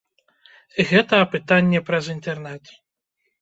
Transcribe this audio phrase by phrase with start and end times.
[0.91, 2.63] Гэта апытанне праз інтэрнэт.